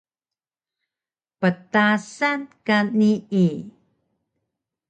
[1.39, 3.55] Ptasan ka nii